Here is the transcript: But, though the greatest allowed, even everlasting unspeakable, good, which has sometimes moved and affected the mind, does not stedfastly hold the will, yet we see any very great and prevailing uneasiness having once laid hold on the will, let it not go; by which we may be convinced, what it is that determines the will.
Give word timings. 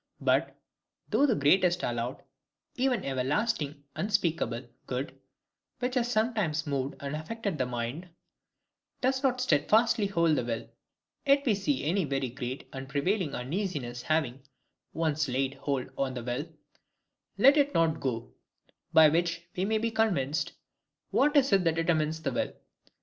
But, 0.19 0.55
though 1.11 1.27
the 1.27 1.35
greatest 1.35 1.83
allowed, 1.83 2.23
even 2.75 3.05
everlasting 3.05 3.83
unspeakable, 3.95 4.67
good, 4.87 5.15
which 5.77 5.93
has 5.93 6.09
sometimes 6.11 6.65
moved 6.65 6.95
and 6.99 7.15
affected 7.15 7.59
the 7.59 7.67
mind, 7.67 8.09
does 9.01 9.21
not 9.21 9.39
stedfastly 9.39 10.07
hold 10.07 10.37
the 10.37 10.43
will, 10.43 10.67
yet 11.27 11.45
we 11.45 11.53
see 11.53 11.83
any 11.83 12.03
very 12.05 12.29
great 12.29 12.67
and 12.73 12.89
prevailing 12.89 13.35
uneasiness 13.35 14.01
having 14.01 14.41
once 14.91 15.27
laid 15.29 15.53
hold 15.53 15.91
on 15.95 16.15
the 16.15 16.23
will, 16.23 16.49
let 17.37 17.55
it 17.55 17.75
not 17.75 17.99
go; 17.99 18.33
by 18.91 19.07
which 19.07 19.43
we 19.55 19.65
may 19.65 19.77
be 19.77 19.91
convinced, 19.91 20.53
what 21.11 21.35
it 21.37 21.41
is 21.41 21.49
that 21.51 21.75
determines 21.75 22.23
the 22.23 22.31
will. 22.31 22.51